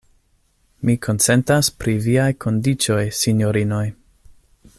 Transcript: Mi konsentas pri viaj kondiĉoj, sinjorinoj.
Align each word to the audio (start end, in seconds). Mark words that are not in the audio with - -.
Mi 0.89 0.95
konsentas 1.07 1.69
pri 1.83 1.95
viaj 2.07 2.27
kondiĉoj, 2.47 3.01
sinjorinoj. 3.23 3.87